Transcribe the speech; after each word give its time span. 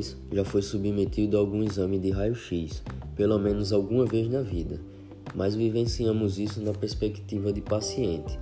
nós 0.00 0.16
já 0.32 0.44
foi 0.46 0.62
submetido 0.62 1.36
a 1.36 1.40
algum 1.40 1.62
exame 1.62 1.98
de 1.98 2.10
raio-x, 2.10 2.82
pelo 3.14 3.38
menos 3.38 3.70
alguma 3.70 4.06
vez 4.06 4.30
na 4.30 4.40
vida, 4.40 4.80
mas 5.34 5.54
vivenciamos 5.54 6.38
isso 6.38 6.62
na 6.62 6.72
perspectiva 6.72 7.52
de 7.52 7.60
paciente. 7.60 8.38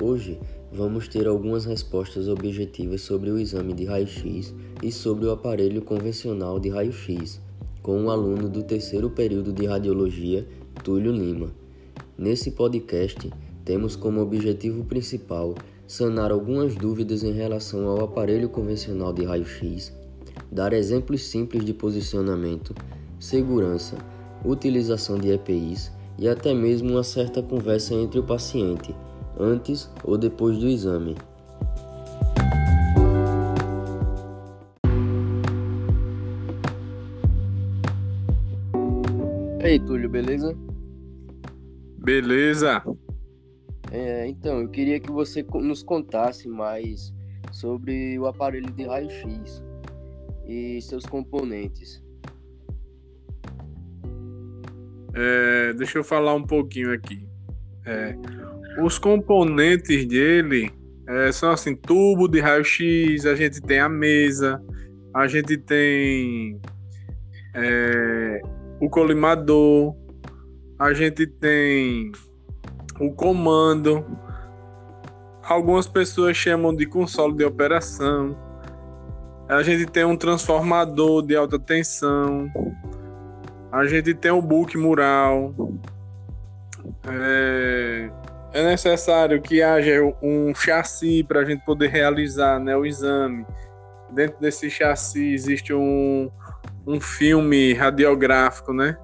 Hoje 0.00 0.38
vamos 0.72 1.08
ter 1.08 1.26
algumas 1.26 1.64
respostas 1.64 2.28
objetivas 2.28 3.00
sobre 3.00 3.28
o 3.28 3.40
exame 3.40 3.74
de 3.74 3.86
raio-x 3.86 4.54
e 4.84 4.92
sobre 4.92 5.26
o 5.26 5.32
aparelho 5.32 5.82
convencional 5.82 6.60
de 6.60 6.68
raio-x, 6.68 7.40
com 7.82 8.00
um 8.02 8.08
aluno 8.08 8.48
do 8.48 8.62
terceiro 8.62 9.10
período 9.10 9.52
de 9.52 9.66
radiologia, 9.66 10.46
Túlio 10.84 11.10
Lima. 11.10 11.52
Nesse 12.16 12.52
podcast, 12.52 13.28
temos 13.64 13.96
como 13.96 14.20
objetivo 14.20 14.84
principal 14.84 15.56
sanar 15.88 16.30
algumas 16.30 16.76
dúvidas 16.76 17.24
em 17.24 17.32
relação 17.32 17.88
ao 17.88 18.04
aparelho 18.04 18.48
convencional 18.48 19.12
de 19.12 19.24
raio-x, 19.24 19.98
dar 20.50 20.72
exemplos 20.72 21.22
simples 21.22 21.64
de 21.64 21.72
posicionamento, 21.72 22.74
segurança, 23.18 23.96
utilização 24.44 25.18
de 25.18 25.30
EPIs 25.30 25.92
e 26.18 26.28
até 26.28 26.52
mesmo 26.52 26.90
uma 26.90 27.04
certa 27.04 27.42
conversa 27.42 27.94
entre 27.94 28.18
o 28.18 28.24
paciente, 28.24 28.94
antes 29.38 29.90
ou 30.02 30.18
depois 30.18 30.58
do 30.58 30.68
exame. 30.68 31.16
E 39.60 39.64
aí, 39.64 39.78
Túlio, 39.78 40.08
beleza? 40.08 40.56
Beleza. 41.98 42.82
É, 43.92 44.26
então, 44.26 44.60
eu 44.60 44.68
queria 44.68 44.98
que 44.98 45.12
você 45.12 45.44
nos 45.54 45.82
contasse 45.82 46.48
mais 46.48 47.12
sobre 47.52 48.18
o 48.18 48.26
aparelho 48.26 48.70
de 48.72 48.84
raio-x 48.84 49.62
e 50.50 50.82
seus 50.82 51.06
componentes. 51.06 52.02
É, 55.14 55.72
deixa 55.74 55.98
eu 55.98 56.04
falar 56.04 56.34
um 56.34 56.42
pouquinho 56.42 56.92
aqui. 56.92 57.24
É, 57.86 58.16
os 58.82 58.98
componentes 58.98 60.04
dele 60.06 60.72
é, 61.06 61.30
são 61.30 61.52
assim: 61.52 61.76
tubo 61.76 62.26
de 62.26 62.40
raio-x, 62.40 63.26
a 63.26 63.36
gente 63.36 63.62
tem 63.62 63.78
a 63.78 63.88
mesa, 63.88 64.60
a 65.14 65.28
gente 65.28 65.56
tem 65.56 66.60
é, 67.54 68.42
o 68.80 68.90
colimador, 68.90 69.94
a 70.78 70.92
gente 70.92 71.28
tem 71.28 72.10
o 72.98 73.12
comando. 73.12 74.04
Algumas 75.44 75.86
pessoas 75.86 76.36
chamam 76.36 76.74
de 76.74 76.86
console 76.86 77.36
de 77.36 77.44
operação. 77.44 78.49
A 79.50 79.64
gente 79.64 79.84
tem 79.84 80.04
um 80.04 80.16
transformador 80.16 81.26
de 81.26 81.34
alta 81.34 81.58
tensão. 81.58 82.48
A 83.72 83.84
gente 83.84 84.14
tem 84.14 84.30
o 84.30 84.40
book 84.40 84.78
mural. 84.78 85.52
É, 87.04 88.10
é 88.52 88.64
necessário 88.64 89.42
que 89.42 89.60
haja 89.60 90.02
um 90.22 90.54
chassi 90.54 91.24
para 91.24 91.40
a 91.40 91.44
gente 91.44 91.64
poder 91.64 91.88
realizar 91.88 92.60
né, 92.60 92.76
o 92.76 92.86
exame. 92.86 93.44
Dentro 94.12 94.40
desse 94.40 94.70
chassi 94.70 95.34
existe 95.34 95.74
um, 95.74 96.30
um 96.86 97.00
filme 97.00 97.74
radiográfico, 97.74 98.72
né? 98.72 98.96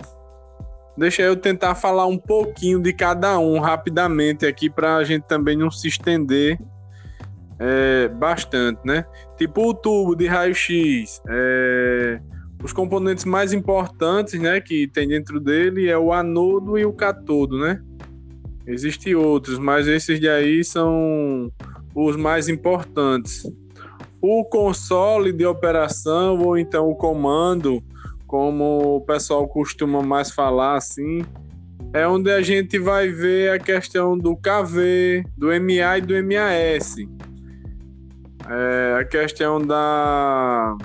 Deixa 0.96 1.22
eu 1.22 1.34
tentar 1.34 1.74
falar 1.74 2.06
um 2.06 2.16
pouquinho 2.16 2.80
de 2.80 2.92
cada 2.92 3.36
um 3.40 3.58
rapidamente 3.58 4.46
aqui 4.46 4.70
para 4.70 4.94
a 4.94 5.02
gente 5.02 5.24
também 5.24 5.56
não 5.56 5.72
se 5.72 5.88
estender 5.88 6.56
é, 7.58 8.08
bastante, 8.08 8.80
né? 8.84 9.04
Tipo 9.36 9.70
o 9.70 9.74
tubo 9.74 10.14
de 10.14 10.26
raio-x, 10.26 11.22
é, 11.28 12.20
os 12.62 12.72
componentes 12.72 13.24
mais 13.24 13.52
importantes, 13.52 14.38
né, 14.40 14.60
que 14.60 14.88
tem 14.88 15.08
dentro 15.08 15.38
dele 15.38 15.88
é 15.88 15.98
o 15.98 16.12
anodo 16.12 16.78
e 16.78 16.84
o 16.84 16.92
catodo, 16.92 17.58
né? 17.58 17.80
Existem 18.66 19.14
outros, 19.14 19.58
mas 19.58 19.86
esses 19.86 20.18
de 20.18 20.28
aí 20.28 20.64
são 20.64 21.52
os 21.94 22.16
mais 22.16 22.48
importantes. 22.48 23.42
O 24.20 24.44
console 24.44 25.32
de 25.32 25.46
operação 25.46 26.38
ou 26.40 26.58
então 26.58 26.88
o 26.88 26.96
comando 26.96 27.82
como 28.26 28.96
o 28.96 29.00
pessoal 29.02 29.46
costuma 29.46 30.02
mais 30.02 30.32
falar 30.32 30.76
assim, 30.76 31.24
é 31.92 32.06
onde 32.06 32.30
a 32.30 32.42
gente 32.42 32.78
vai 32.78 33.08
ver 33.08 33.52
a 33.52 33.58
questão 33.58 34.18
do 34.18 34.36
KV, 34.36 35.24
do 35.36 35.46
MA 35.46 35.98
e 35.98 36.00
do 36.00 36.14
MAS. 36.14 36.96
É, 38.48 38.98
a 39.00 39.04
questão 39.04 39.60
da 39.60 40.76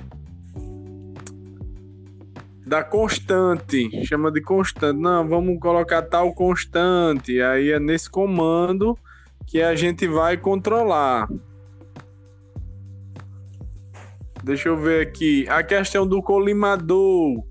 da 2.66 2.82
constante, 2.82 4.04
chama 4.06 4.32
de 4.32 4.40
constante. 4.40 4.98
Não, 4.98 5.28
vamos 5.28 5.58
colocar 5.60 6.02
tal 6.02 6.32
constante. 6.32 7.40
Aí 7.42 7.70
é 7.70 7.78
nesse 7.78 8.10
comando 8.10 8.96
que 9.46 9.60
a 9.60 9.74
gente 9.74 10.08
vai 10.08 10.36
controlar. 10.36 11.28
Deixa 14.42 14.70
eu 14.70 14.76
ver 14.76 15.06
aqui. 15.06 15.46
A 15.48 15.62
questão 15.62 16.06
do 16.06 16.22
colimador. 16.22 17.44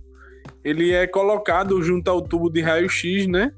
Ele 0.63 0.91
é 0.91 1.07
colocado 1.07 1.81
junto 1.81 2.09
ao 2.09 2.21
tubo 2.21 2.49
de 2.49 2.61
raio-x, 2.61 3.27
né? 3.27 3.51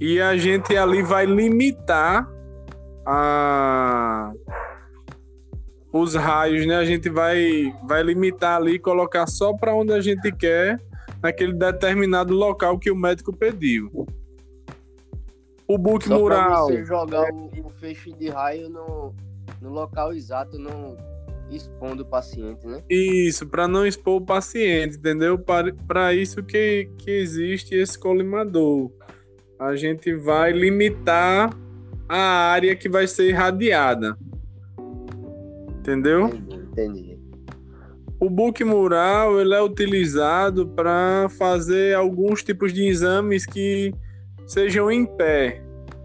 E 0.00 0.20
a 0.20 0.36
gente 0.36 0.76
ali 0.76 1.02
vai 1.02 1.24
limitar 1.24 2.28
a... 3.06 4.32
os 6.00 6.16
raios, 6.16 6.66
né? 6.66 6.76
A 6.76 6.84
gente 6.84 7.08
vai, 7.08 7.72
vai 7.84 8.02
limitar 8.02 8.56
ali, 8.56 8.80
colocar 8.80 9.28
só 9.28 9.52
para 9.52 9.72
onde 9.74 9.92
a 9.92 10.00
gente 10.00 10.32
quer, 10.32 10.80
naquele 11.22 11.52
determinado 11.52 12.34
local 12.34 12.78
que 12.78 12.90
o 12.90 12.96
médico 12.96 13.32
pediu. 13.32 14.06
O 15.68 15.78
book 15.78 16.04
só 16.04 16.18
mural. 16.18 16.66
Você 16.66 16.84
jogar 16.84 17.32
o, 17.32 17.48
o 17.64 17.70
feixe 17.70 18.12
de 18.12 18.28
raio 18.28 18.68
no, 18.68 19.14
no 19.62 19.70
local 19.70 20.12
exato, 20.12 20.58
não 20.58 20.96
expondo 21.48 22.02
o 22.02 22.06
paciente, 22.06 22.66
né? 22.66 22.82
Isso, 22.90 23.46
para 23.46 23.68
não 23.68 23.86
expor 23.86 24.20
o 24.20 24.26
paciente, 24.26 24.96
entendeu? 24.96 25.38
Para 25.38 26.12
isso 26.12 26.42
que, 26.42 26.90
que 26.98 27.10
existe 27.10 27.76
esse 27.76 27.96
colimador. 27.96 28.90
A 29.60 29.76
gente 29.76 30.12
vai 30.12 30.50
limitar 30.50 31.56
a 32.08 32.18
área 32.18 32.74
que 32.74 32.88
vai 32.88 33.06
ser 33.06 33.28
irradiada. 33.28 34.18
Entendeu? 35.84 36.28
Entendi. 36.28 37.18
O 38.18 38.30
book 38.30 38.64
mural 38.64 39.38
ele 39.38 39.52
é 39.52 39.60
utilizado 39.60 40.66
para 40.66 41.28
fazer 41.38 41.94
alguns 41.94 42.42
tipos 42.42 42.72
de 42.72 42.86
exames 42.86 43.44
que 43.44 43.92
sejam 44.46 44.90
em 44.90 45.04
pé. 45.04 45.62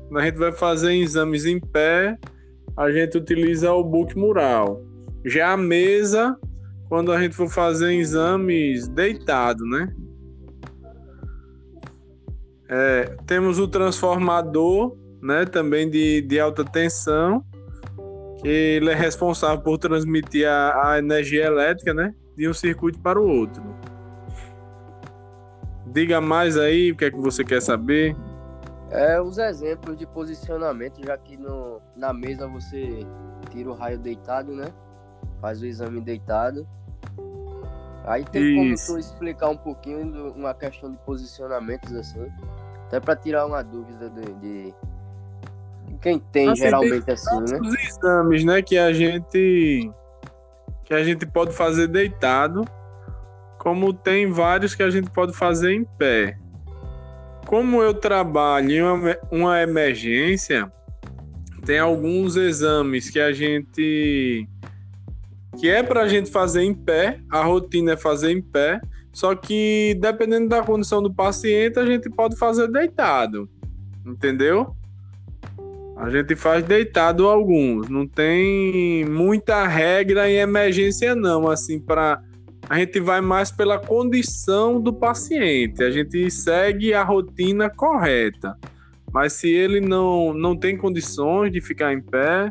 Quando 0.09 0.19
a 0.19 0.25
gente 0.25 0.37
vai 0.37 0.51
fazer 0.51 0.95
exames 0.95 1.45
em 1.45 1.61
pé, 1.61 2.17
a 2.75 2.91
gente 2.91 3.17
utiliza 3.17 3.71
o 3.71 3.81
book 3.81 4.17
mural. 4.17 4.83
Já 5.23 5.53
a 5.53 5.57
mesa, 5.57 6.37
quando 6.89 7.13
a 7.13 7.21
gente 7.21 7.33
for 7.33 7.47
fazer 7.47 7.93
exames 7.93 8.89
deitado, 8.89 9.63
né? 9.65 9.95
É, 12.67 13.15
temos 13.25 13.59
o 13.59 13.67
transformador, 13.67 14.97
né? 15.21 15.45
Também 15.45 15.89
de, 15.89 16.21
de 16.21 16.37
alta 16.37 16.65
tensão, 16.65 17.45
ele 18.43 18.89
é 18.89 18.95
responsável 18.95 19.61
por 19.61 19.77
transmitir 19.77 20.47
a, 20.47 20.91
a 20.91 20.99
energia 20.99 21.45
elétrica, 21.45 21.93
né? 21.93 22.13
De 22.35 22.47
um 22.47 22.53
circuito 22.53 22.99
para 22.99 23.19
o 23.19 23.27
outro. 23.27 23.63
Diga 25.87 26.21
mais 26.21 26.57
aí 26.57 26.91
o 26.91 26.95
que 26.95 27.05
é 27.05 27.11
que 27.11 27.17
você 27.17 27.43
quer 27.43 27.61
saber. 27.61 28.15
É, 28.91 29.21
os 29.21 29.37
exemplos 29.37 29.97
de 29.97 30.05
posicionamento, 30.05 31.03
já 31.05 31.17
que 31.17 31.37
no, 31.37 31.81
na 31.95 32.13
mesa 32.13 32.47
você 32.47 33.05
tira 33.51 33.69
o 33.69 33.73
raio 33.73 33.99
deitado, 33.99 34.55
né? 34.55 34.71
faz 35.39 35.61
o 35.61 35.65
exame 35.65 36.01
deitado. 36.01 36.67
Aí 38.05 38.23
tem 38.25 38.73
Isso. 38.73 38.87
como 38.87 38.99
tu 38.99 38.99
explicar 38.99 39.49
um 39.49 39.57
pouquinho 39.57 40.33
uma 40.33 40.53
questão 40.53 40.91
de 40.91 40.97
posicionamentos 40.99 41.93
assim, 41.93 42.25
até 42.87 42.99
para 42.99 43.15
tirar 43.15 43.45
uma 43.45 43.61
dúvida 43.61 44.09
de, 44.09 44.33
de 44.35 44.73
quem 46.01 46.19
tem 46.19 46.49
assim, 46.49 46.61
geralmente 46.61 47.05
tem 47.05 47.13
assim, 47.13 47.39
né? 47.41 47.59
Os 47.61 47.75
exames, 47.83 48.43
né, 48.43 48.61
que 48.61 48.77
a 48.77 48.93
gente 48.93 49.91
que 50.85 50.93
a 50.93 51.03
gente 51.03 51.25
pode 51.25 51.53
fazer 51.53 51.87
deitado, 51.87 52.65
como 53.59 53.93
tem 53.93 54.31
vários 54.31 54.73
que 54.73 54.81
a 54.81 54.89
gente 54.89 55.11
pode 55.11 55.33
fazer 55.33 55.71
em 55.71 55.83
pé. 55.83 56.35
Como 57.45 57.83
eu 57.83 57.93
trabalho 57.93 58.71
em 58.71 58.81
uma, 58.81 59.17
uma 59.31 59.61
emergência, 59.61 60.71
tem 61.65 61.77
alguns 61.77 62.35
exames 62.35 63.09
que 63.09 63.19
a 63.19 63.31
gente 63.31 64.47
que 65.59 65.69
é 65.69 65.83
para 65.83 66.01
a 66.01 66.07
gente 66.07 66.31
fazer 66.31 66.63
em 66.63 66.73
pé, 66.73 67.19
a 67.29 67.43
rotina 67.43 67.93
é 67.93 67.97
fazer 67.97 68.31
em 68.31 68.41
pé, 68.41 68.79
só 69.11 69.35
que 69.35 69.97
dependendo 69.99 70.47
da 70.47 70.63
condição 70.63 71.03
do 71.03 71.13
paciente, 71.13 71.77
a 71.77 71.85
gente 71.85 72.09
pode 72.09 72.37
fazer 72.37 72.67
deitado, 72.69 73.49
entendeu? 74.05 74.75
A 75.99 76.09
gente 76.09 76.33
faz 76.33 76.63
deitado 76.63 77.27
alguns, 77.27 77.89
não 77.89 78.07
tem 78.07 79.03
muita 79.03 79.67
regra 79.67 80.31
em 80.31 80.37
emergência 80.37 81.13
não, 81.13 81.49
assim 81.49 81.77
para 81.77 82.23
a 82.69 82.79
gente 82.79 83.01
vai 83.01 83.19
mais 83.19 83.51
pela 83.51 83.77
condição 83.77 84.79
do 84.79 84.93
paciente. 84.93 85.83
A 85.83 85.91
gente 85.91 86.31
segue 86.31 86.93
a 86.93 87.03
rotina 87.03 87.69
correta. 87.69 88.55
Mas 89.11 89.33
se 89.33 89.49
ele 89.49 89.81
não 89.81 90.33
não 90.33 90.55
tem 90.55 90.77
condições 90.77 91.51
de 91.51 91.59
ficar 91.59 91.91
em 91.91 91.99
pé, 91.99 92.49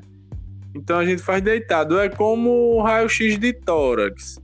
então 0.74 0.98
a 0.98 1.06
gente 1.06 1.22
faz 1.22 1.40
deitado. 1.40 1.98
É 1.98 2.08
como 2.10 2.50
o 2.50 2.82
raio-x 2.82 3.38
de 3.38 3.52
tórax. 3.54 4.38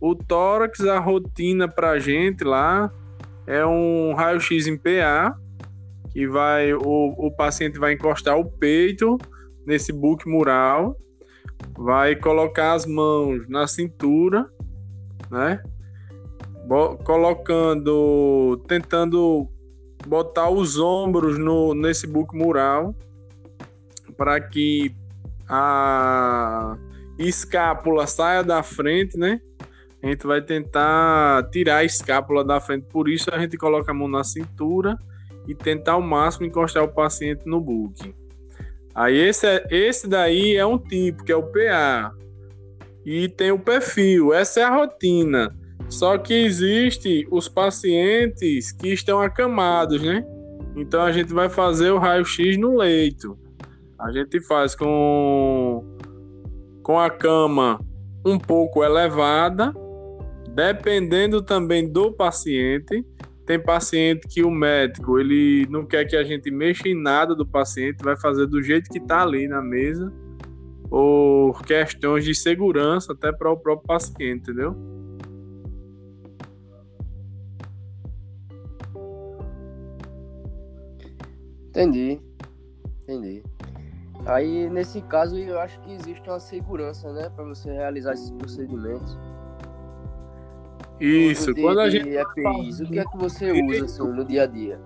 O 0.00 0.14
tórax, 0.14 0.80
a 0.80 0.98
rotina 0.98 1.68
para 1.68 1.90
a 1.90 1.98
gente 1.98 2.42
lá 2.42 2.90
é 3.46 3.66
um 3.66 4.14
raio-x 4.14 4.66
em 4.66 4.78
PA 4.78 5.36
que 6.16 6.26
vai 6.26 6.72
o, 6.72 7.14
o 7.18 7.30
paciente 7.30 7.78
vai 7.78 7.92
encostar 7.92 8.38
o 8.38 8.44
peito 8.46 9.18
nesse 9.66 9.92
book 9.92 10.26
mural, 10.26 10.96
vai 11.76 12.16
colocar 12.16 12.72
as 12.72 12.86
mãos 12.86 13.46
na 13.50 13.66
cintura, 13.66 14.50
né? 15.30 15.62
Bo 16.66 16.96
colocando, 17.04 18.64
tentando 18.66 19.46
botar 20.06 20.48
os 20.48 20.78
ombros 20.78 21.38
no 21.38 21.74
nesse 21.74 22.06
book 22.06 22.34
mural 22.34 22.94
para 24.16 24.40
que 24.40 24.96
a 25.46 26.78
escápula 27.18 28.06
saia 28.06 28.42
da 28.42 28.62
frente, 28.62 29.18
né? 29.18 29.38
A 30.02 30.06
gente 30.06 30.26
vai 30.26 30.40
tentar 30.40 31.46
tirar 31.50 31.76
a 31.76 31.84
escápula 31.84 32.42
da 32.42 32.58
frente, 32.58 32.86
por 32.86 33.06
isso 33.06 33.28
a 33.30 33.38
gente 33.38 33.58
coloca 33.58 33.90
a 33.90 33.94
mão 33.94 34.08
na 34.08 34.24
cintura 34.24 34.98
e 35.46 35.54
tentar 35.54 35.92
ao 35.92 36.02
máximo 36.02 36.46
encostar 36.46 36.82
o 36.82 36.92
paciente 36.92 37.42
no 37.46 37.60
book. 37.60 38.14
Aí 38.94 39.16
esse, 39.16 39.46
é, 39.46 39.66
esse 39.70 40.08
daí 40.08 40.56
é 40.56 40.64
um 40.64 40.78
tipo, 40.78 41.24
que 41.24 41.32
é 41.32 41.36
o 41.36 41.42
PA. 41.42 42.12
E 43.04 43.28
tem 43.28 43.52
o 43.52 43.58
perfil, 43.58 44.32
essa 44.32 44.60
é 44.60 44.62
a 44.64 44.74
rotina. 44.74 45.54
Só 45.88 46.18
que 46.18 46.34
existe 46.34 47.26
os 47.30 47.48
pacientes 47.48 48.72
que 48.72 48.88
estão 48.88 49.20
acamados, 49.20 50.02
né? 50.02 50.24
Então 50.74 51.02
a 51.02 51.12
gente 51.12 51.32
vai 51.32 51.48
fazer 51.48 51.90
o 51.90 51.98
raio-x 51.98 52.56
no 52.58 52.76
leito. 52.76 53.38
A 53.98 54.10
gente 54.10 54.40
faz 54.40 54.74
com 54.74 55.84
com 56.82 57.00
a 57.00 57.10
cama 57.10 57.80
um 58.24 58.38
pouco 58.38 58.84
elevada, 58.84 59.74
dependendo 60.54 61.42
também 61.42 61.90
do 61.90 62.12
paciente. 62.12 63.04
Tem 63.46 63.62
paciente 63.62 64.26
que 64.26 64.42
o 64.42 64.50
médico 64.50 65.20
ele 65.20 65.66
não 65.70 65.86
quer 65.86 66.04
que 66.04 66.16
a 66.16 66.24
gente 66.24 66.50
mexa 66.50 66.88
em 66.88 67.00
nada 67.00 67.32
do 67.32 67.46
paciente, 67.46 68.02
vai 68.02 68.16
fazer 68.16 68.46
do 68.46 68.60
jeito 68.60 68.90
que 68.90 68.98
está 68.98 69.22
ali 69.22 69.46
na 69.46 69.62
mesa, 69.62 70.12
por 70.90 71.62
questões 71.64 72.24
de 72.24 72.34
segurança 72.34 73.12
até 73.12 73.30
para 73.30 73.50
o 73.50 73.56
próprio 73.56 73.86
paciente, 73.86 74.50
entendeu? 74.50 74.76
Entendi, 81.68 82.20
entendi. 83.02 83.44
Aí 84.24 84.68
nesse 84.70 85.00
caso 85.02 85.38
eu 85.38 85.60
acho 85.60 85.78
que 85.82 85.92
existe 85.92 86.28
uma 86.28 86.40
segurança, 86.40 87.12
né, 87.12 87.28
para 87.28 87.44
você 87.44 87.70
realizar 87.70 88.14
esses 88.14 88.30
procedimentos. 88.32 89.16
Isso, 91.00 91.52
de, 91.52 91.60
quando 91.60 91.80
a 91.80 91.90
gente 91.90 92.08
EPIs, 92.08 92.80
o 92.80 92.86
que 92.86 92.98
é 92.98 93.04
que 93.04 93.16
você 93.18 93.52
usa 93.52 93.84
assim, 93.84 94.12
no 94.12 94.24
dia 94.24 94.44
a 94.44 94.46
dia? 94.46 94.80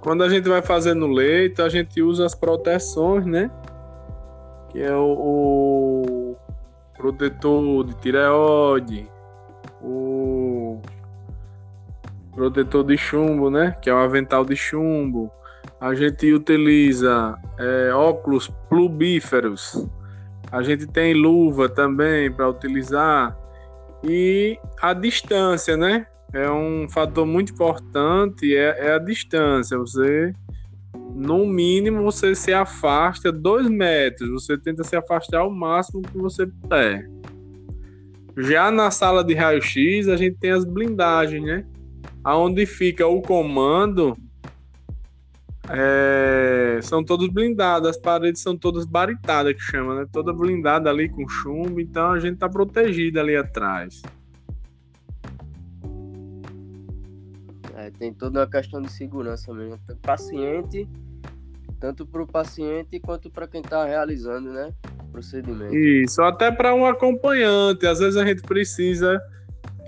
Quando 0.00 0.22
a 0.22 0.28
gente 0.28 0.48
vai 0.48 0.62
fazer 0.62 0.94
no 0.94 1.06
leito, 1.06 1.62
a 1.62 1.68
gente 1.68 2.02
usa 2.02 2.26
as 2.26 2.34
proteções, 2.34 3.24
né? 3.26 3.50
Que 4.70 4.82
é 4.82 4.94
o, 4.94 5.12
o 5.12 6.36
protetor 6.96 7.84
de 7.84 7.94
tireoide, 7.96 9.10
o 9.82 10.80
protetor 12.34 12.84
de 12.84 12.96
chumbo, 12.96 13.50
né? 13.50 13.76
Que 13.82 13.90
é 13.90 13.94
o 13.94 13.98
avental 13.98 14.44
de 14.44 14.56
chumbo. 14.56 15.30
A 15.80 15.94
gente 15.94 16.32
utiliza 16.32 17.38
é, 17.58 17.92
óculos 17.92 18.48
plubíferos. 18.68 19.86
A 20.52 20.62
gente 20.62 20.86
tem 20.86 21.14
luva 21.14 21.68
também 21.68 22.30
para 22.30 22.48
utilizar. 22.48 23.36
E 24.02 24.58
a 24.80 24.92
distância, 24.92 25.76
né? 25.76 26.06
É 26.32 26.50
um 26.50 26.88
fator 26.88 27.26
muito 27.26 27.52
importante, 27.52 28.54
é, 28.56 28.86
é 28.88 28.92
a 28.94 28.98
distância. 28.98 29.76
Você, 29.76 30.32
no 31.14 31.44
mínimo, 31.44 32.02
você 32.02 32.34
se 32.34 32.52
afasta 32.52 33.32
dois 33.32 33.68
metros. 33.68 34.30
Você 34.30 34.56
tenta 34.56 34.84
se 34.84 34.96
afastar 34.96 35.40
ao 35.40 35.50
máximo 35.50 36.02
que 36.02 36.16
você 36.16 36.46
puder. 36.46 37.08
Já 38.36 38.70
na 38.70 38.90
sala 38.90 39.24
de 39.24 39.34
raio-x, 39.34 40.08
a 40.08 40.16
gente 40.16 40.36
tem 40.38 40.52
as 40.52 40.64
blindagens, 40.64 41.42
né? 41.42 41.64
Aonde 42.22 42.64
fica 42.64 43.06
o 43.06 43.20
comando, 43.20 44.16
é, 45.72 46.80
são 46.82 47.04
todos 47.04 47.28
blindados, 47.28 47.88
as 47.88 47.96
paredes 47.96 48.42
são 48.42 48.56
todas 48.56 48.84
baritadas, 48.84 49.54
que 49.54 49.60
chama, 49.60 49.94
né? 49.94 50.06
Toda 50.10 50.32
blindada 50.32 50.90
ali 50.90 51.08
com 51.08 51.28
chumbo, 51.28 51.80
então 51.80 52.10
a 52.10 52.18
gente 52.18 52.38
tá 52.38 52.48
protegido 52.48 53.20
ali 53.20 53.36
atrás. 53.36 54.02
É, 57.76 57.90
tem 57.92 58.12
toda 58.12 58.40
uma 58.40 58.50
questão 58.50 58.82
de 58.82 58.90
segurança 58.90 59.54
mesmo. 59.54 59.78
Paciente, 60.02 60.88
tanto 61.78 62.04
para 62.04 62.22
o 62.22 62.26
paciente 62.26 62.98
quanto 62.98 63.30
para 63.30 63.46
quem 63.46 63.60
está 63.60 63.84
realizando, 63.84 64.52
né? 64.52 64.72
O 65.04 65.12
procedimento. 65.12 65.74
Isso, 65.74 66.20
até 66.22 66.50
para 66.50 66.74
um 66.74 66.84
acompanhante. 66.84 67.86
Às 67.86 68.00
vezes 68.00 68.16
a 68.16 68.26
gente 68.26 68.42
precisa 68.42 69.20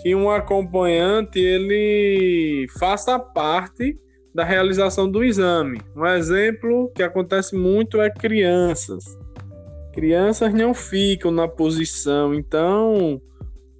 que 0.00 0.14
um 0.14 0.30
acompanhante 0.30 1.40
ele 1.40 2.68
faça 2.78 3.18
parte 3.18 3.98
da 4.34 4.44
realização 4.44 5.10
do 5.10 5.22
exame. 5.22 5.80
Um 5.94 6.06
exemplo 6.06 6.90
que 6.94 7.02
acontece 7.02 7.54
muito 7.54 8.00
é 8.00 8.10
crianças. 8.10 9.04
Crianças 9.92 10.54
não 10.54 10.72
ficam 10.72 11.30
na 11.30 11.46
posição, 11.46 12.34
então 12.34 13.20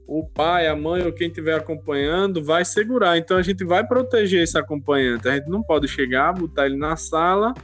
o 0.06 0.26
pai, 0.26 0.68
a 0.68 0.76
mãe 0.76 1.02
ou 1.06 1.12
quem 1.12 1.28
estiver 1.28 1.54
acompanhando 1.54 2.44
vai 2.44 2.64
segurar. 2.64 3.16
Então 3.16 3.36
a 3.38 3.42
gente 3.42 3.64
vai 3.64 3.86
proteger 3.86 4.42
esse 4.42 4.58
acompanhante. 4.58 5.26
A 5.26 5.36
gente 5.36 5.48
não 5.48 5.62
pode 5.62 5.88
chegar, 5.88 6.34
botar 6.34 6.66
ele 6.66 6.76
na 6.76 6.96
sala, 6.96 7.54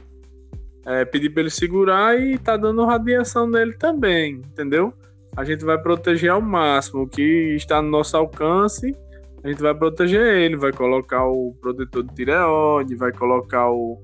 é, 0.85 1.05
pedir 1.05 1.29
para 1.29 1.41
ele 1.41 1.51
segurar 1.51 2.19
e 2.19 2.39
tá 2.39 2.57
dando 2.57 2.83
radiação 2.85 3.47
nele 3.47 3.73
também, 3.73 4.41
entendeu? 4.51 4.91
A 5.37 5.43
gente 5.45 5.63
vai 5.63 5.79
proteger 5.79 6.31
ao 6.31 6.41
máximo 6.41 7.03
o 7.03 7.07
que 7.07 7.53
está 7.55 7.81
no 7.81 7.89
nosso 7.89 8.17
alcance. 8.17 8.95
A 9.43 9.47
gente 9.47 9.61
vai 9.61 9.73
proteger 9.73 10.21
ele, 10.21 10.57
vai 10.57 10.73
colocar 10.73 11.25
o 11.25 11.53
protetor 11.61 12.03
de 12.03 12.13
tireoide, 12.13 12.95
vai 12.95 13.11
colocar 13.11 13.71
o, 13.71 14.01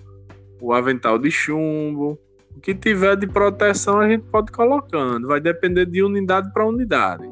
o 0.62 0.72
avental 0.72 1.20
de 1.20 1.30
chumbo. 1.30 2.18
O 2.56 2.60
que 2.62 2.74
tiver 2.74 3.18
de 3.18 3.28
proteção 3.28 4.00
a 4.00 4.10
gente 4.10 4.24
pode 4.28 4.52
colocando. 4.52 5.28
Vai 5.28 5.42
depender 5.42 5.86
de 5.86 6.02
unidade 6.02 6.52
para 6.54 6.66
unidade. 6.66 7.28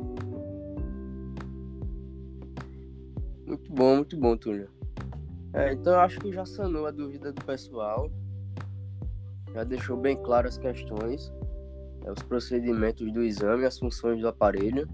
Muito 3.46 3.72
bom, 3.72 3.96
muito 3.96 4.18
bom, 4.18 4.36
Túlio. 4.36 4.68
É, 5.54 5.72
então 5.72 5.94
eu 5.94 6.00
acho 6.00 6.20
que 6.20 6.32
já 6.32 6.46
sanou 6.46 6.86
a 6.86 6.92
dúvida 6.92 7.32
do 7.32 7.46
pessoal. 7.46 8.12
Já 9.54 9.64
deixou 9.64 9.96
bem 9.96 10.18
claras 10.18 10.56
as 10.56 10.58
questões, 10.58 11.32
é, 12.04 12.12
os 12.12 12.24
procedimentos 12.24 13.14
do 13.14 13.22
exame, 13.22 13.64
as 13.66 13.78
funções 13.78 14.20
do 14.20 14.28
aparelho. 14.28 14.90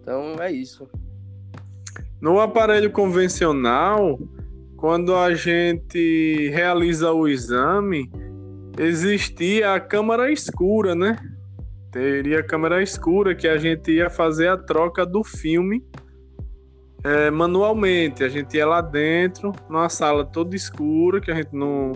Então 0.00 0.34
é 0.42 0.52
isso. 0.52 0.88
No 2.20 2.38
aparelho 2.38 2.90
convencional, 2.90 4.18
quando 4.76 5.14
a 5.14 5.34
gente 5.34 6.50
realiza 6.50 7.12
o 7.12 7.26
exame, 7.26 8.10
existia 8.78 9.74
a 9.74 9.80
câmara 9.80 10.30
escura, 10.30 10.94
né? 10.94 11.16
Teria 11.90 12.40
a 12.40 12.42
câmera 12.42 12.82
escura 12.82 13.34
que 13.34 13.48
a 13.48 13.56
gente 13.56 13.90
ia 13.90 14.10
fazer 14.10 14.48
a 14.48 14.56
troca 14.56 15.06
do 15.06 15.24
filme 15.24 15.82
é, 17.02 17.30
manualmente. 17.30 18.22
A 18.22 18.28
gente 18.28 18.54
ia 18.54 18.66
lá 18.66 18.82
dentro, 18.82 19.52
numa 19.68 19.88
sala 19.88 20.22
toda 20.22 20.54
escura, 20.54 21.22
que 21.22 21.30
a 21.30 21.34
gente 21.34 21.54
não. 21.54 21.92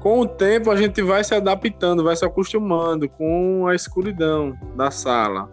Com 0.00 0.20
o 0.20 0.26
tempo 0.26 0.70
a 0.70 0.76
gente 0.76 1.02
vai 1.02 1.24
se 1.24 1.34
adaptando, 1.34 2.04
vai 2.04 2.14
se 2.14 2.24
acostumando 2.24 3.08
com 3.08 3.66
a 3.66 3.74
escuridão 3.74 4.54
da 4.76 4.90
sala. 4.90 5.50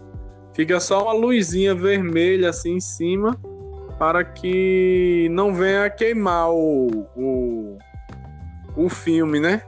Fica 0.54 0.80
só 0.82 1.04
uma 1.04 1.14
luzinha 1.14 1.74
vermelha 1.74 2.50
assim 2.50 2.76
em 2.76 2.80
cima 2.80 3.40
para 3.98 4.24
que 4.24 5.28
não 5.32 5.54
venha 5.54 5.90
queimar 5.90 6.52
o, 6.52 7.08
o, 7.16 7.78
o 8.76 8.90
filme, 8.90 9.40
né? 9.40 9.62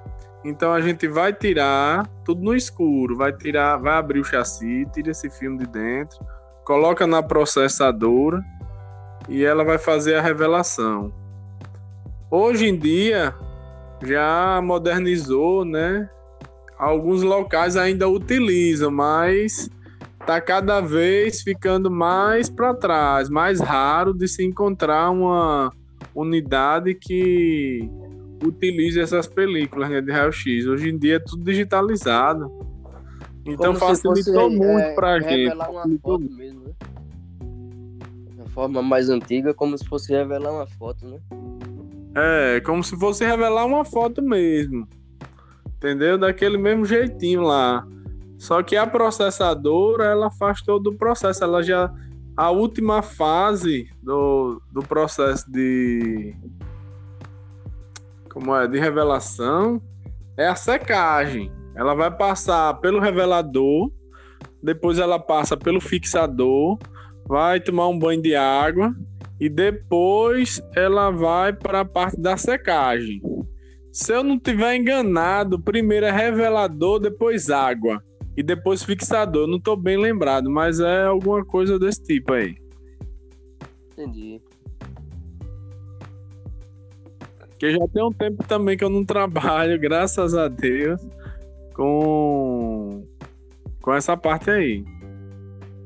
Então 0.43 0.73
a 0.73 0.81
gente 0.81 1.07
vai 1.07 1.33
tirar 1.33 2.07
tudo 2.23 2.41
no 2.41 2.55
escuro, 2.55 3.17
vai 3.17 3.31
tirar, 3.33 3.77
vai 3.77 3.93
abrir 3.93 4.19
o 4.19 4.23
chassi, 4.23 4.87
tira 4.93 5.11
esse 5.11 5.29
filme 5.29 5.57
de 5.57 5.67
dentro, 5.67 6.19
coloca 6.63 7.07
na 7.07 7.23
processadora 7.23 8.43
e 9.27 9.43
ela 9.43 9.63
vai 9.63 9.77
fazer 9.77 10.15
a 10.15 10.21
revelação. 10.21 11.11
Hoje 12.29 12.67
em 12.67 12.77
dia, 12.77 13.33
já 14.03 14.61
modernizou, 14.61 15.65
né? 15.65 16.09
Alguns 16.77 17.23
locais 17.23 17.75
ainda 17.75 18.07
utilizam, 18.07 18.91
mas 18.91 19.69
tá 20.27 20.41
cada 20.41 20.81
vez 20.81 21.41
ficando 21.41 21.89
mais 21.89 22.49
para 22.49 22.73
trás, 22.73 23.29
mais 23.29 23.61
raro 23.61 24.13
de 24.13 24.27
se 24.27 24.43
encontrar 24.43 25.09
uma 25.09 25.71
unidade 26.13 26.93
que 26.93 27.89
utilize 28.45 28.99
essas 28.99 29.25
películas 29.25 29.89
né, 29.89 30.01
de 30.01 30.11
raio-x. 30.11 30.67
Hoje 30.67 30.89
em 30.89 30.97
dia 30.97 31.15
é 31.15 31.19
tudo 31.19 31.45
digitalizado. 31.45 32.51
Então 33.45 33.73
Como 33.73 33.79
facilitou 33.79 34.49
fosse, 34.51 34.57
muito 34.57 34.79
é, 34.79 34.93
pra 34.93 35.17
gente. 35.21 35.45
Revelar 35.45 35.71
uma 35.71 35.99
foto 36.01 36.29
mesmo, 36.29 36.63
né? 36.65 36.73
De 38.43 38.51
forma 38.51 38.81
mais 38.81 39.09
antiga, 39.09 39.53
como 39.53 39.77
se 39.77 39.85
fosse 39.85 40.11
revelar 40.11 40.51
uma 40.51 40.67
foto, 40.67 41.07
né? 41.07 41.19
É, 42.13 42.59
como 42.59 42.83
se 42.83 42.97
fosse 42.99 43.25
revelar 43.25 43.65
uma 43.65 43.85
foto 43.85 44.21
mesmo. 44.21 44.85
Entendeu? 45.77 46.17
Daquele 46.17 46.57
mesmo 46.57 46.83
jeitinho 46.83 47.43
lá. 47.43 47.87
Só 48.37 48.61
que 48.61 48.75
a 48.75 48.85
processadora, 48.85 50.05
ela 50.05 50.29
faz 50.29 50.61
todo 50.61 50.91
o 50.91 50.97
processo. 50.97 51.43
Ela 51.43 51.63
já. 51.63 51.91
A 52.35 52.51
última 52.51 53.01
fase 53.01 53.89
do, 54.01 54.61
do 54.71 54.81
processo 54.81 55.51
de. 55.51 56.35
Como 58.29 58.55
é? 58.55 58.67
De 58.67 58.77
revelação 58.77 59.81
é 60.37 60.47
a 60.47 60.55
secagem. 60.55 61.51
Ela 61.75 61.95
vai 61.95 62.15
passar 62.15 62.75
pelo 62.75 62.99
revelador, 62.99 63.91
depois 64.61 64.99
ela 64.99 65.19
passa 65.19 65.57
pelo 65.57 65.81
fixador, 65.81 66.77
vai 67.27 67.59
tomar 67.59 67.87
um 67.87 67.97
banho 67.97 68.21
de 68.21 68.35
água 68.35 68.95
e 69.39 69.49
depois 69.49 70.61
ela 70.75 71.09
vai 71.09 71.53
para 71.53 71.81
a 71.81 71.85
parte 71.85 72.19
da 72.19 72.37
secagem. 72.37 73.19
Se 73.91 74.13
eu 74.13 74.23
não 74.23 74.39
tiver 74.39 74.75
enganado, 74.75 75.59
primeiro 75.59 76.05
é 76.05 76.11
revelador, 76.11 76.99
depois 76.99 77.49
água 77.49 78.01
e 78.37 78.43
depois 78.43 78.83
fixador. 78.83 79.47
Não 79.47 79.57
estou 79.57 79.75
bem 79.75 79.97
lembrado, 79.97 80.49
mas 80.49 80.79
é 80.79 81.05
alguma 81.05 81.43
coisa 81.43 81.79
desse 81.79 82.03
tipo 82.03 82.33
aí. 82.33 82.55
Entendi. 83.91 84.39
Que 87.57 87.71
já 87.71 87.87
tem 87.87 88.03
um 88.03 88.13
tempo 88.13 88.43
também 88.47 88.77
que 88.77 88.83
eu 88.83 88.89
não 88.89 89.03
trabalho, 89.03 89.79
graças 89.81 90.35
a 90.35 90.47
Deus 90.47 91.01
com, 91.73 93.03
com 93.81 93.93
essa 93.93 94.15
parte 94.15 94.51
aí. 94.51 94.85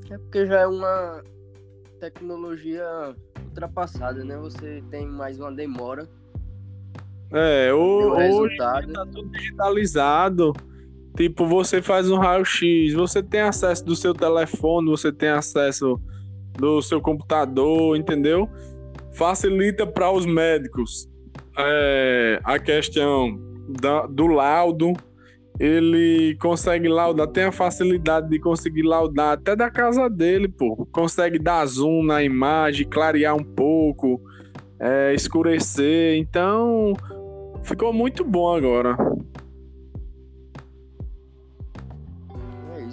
É 0.09 0.17
porque 0.17 0.45
já 0.45 0.59
é 0.59 0.67
uma 0.67 1.23
tecnologia 2.01 3.15
ultrapassada, 3.45 4.25
né? 4.25 4.35
Você 4.37 4.83
tem 4.91 5.07
mais 5.07 5.39
uma 5.39 5.53
demora. 5.53 6.05
É, 7.31 7.73
o, 7.73 8.11
hoje 8.11 8.57
tá 8.57 9.05
tudo 9.05 9.29
digitalizado. 9.29 10.51
Tipo, 11.15 11.45
você 11.45 11.81
faz 11.81 12.09
um 12.09 12.17
raio-x, 12.17 12.93
você 12.93 13.21
tem 13.21 13.41
acesso 13.41 13.85
do 13.85 13.95
seu 13.95 14.13
telefone, 14.13 14.89
você 14.89 15.11
tem 15.11 15.29
acesso 15.29 15.99
do 16.57 16.81
seu 16.81 17.01
computador, 17.01 17.97
entendeu? 17.97 18.49
Facilita 19.13 19.85
para 19.85 20.11
os 20.11 20.25
médicos 20.25 21.11
é, 21.57 22.39
a 22.43 22.59
questão 22.59 23.39
da, 23.81 24.05
do 24.05 24.27
laudo, 24.27 24.93
ele 25.59 26.35
consegue 26.41 26.87
laudar, 26.87 27.27
tem 27.27 27.43
a 27.43 27.51
facilidade 27.51 28.29
de 28.29 28.39
conseguir 28.39 28.83
laudar 28.83 29.33
até 29.33 29.55
da 29.55 29.69
casa 29.69 30.09
dele, 30.09 30.47
pô. 30.47 30.87
Consegue 30.91 31.37
dar 31.37 31.65
zoom 31.65 32.03
na 32.03 32.23
imagem, 32.23 32.87
clarear 32.87 33.35
um 33.35 33.43
pouco, 33.43 34.19
é, 34.79 35.13
escurecer. 35.13 36.17
Então, 36.17 36.93
ficou 37.63 37.93
muito 37.93 38.23
bom 38.23 38.55
agora. 38.55 38.97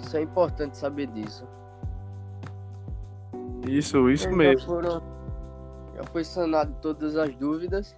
Isso 0.09 0.17
é 0.17 0.21
importante 0.23 0.75
saber 0.75 1.05
disso. 1.05 1.47
Isso, 3.67 4.09
isso 4.09 4.31
mesmo. 4.31 4.59
Já, 4.59 4.65
foram, 4.65 5.03
já 5.95 6.03
foi 6.05 6.23
sanado 6.23 6.73
todas 6.81 7.15
as 7.15 7.35
dúvidas. 7.35 7.95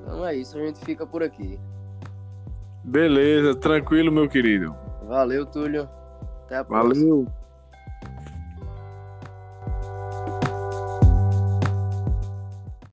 Então 0.00 0.26
é 0.26 0.34
isso, 0.34 0.56
a 0.56 0.64
gente 0.64 0.82
fica 0.82 1.06
por 1.06 1.22
aqui. 1.22 1.60
Beleza, 2.82 3.54
tranquilo, 3.54 4.10
meu 4.10 4.26
querido. 4.30 4.74
Valeu, 5.06 5.44
Túlio. 5.44 5.86
Até 6.46 6.56
a 6.56 6.64
próxima. 6.64 7.04
Valeu. 7.04 7.26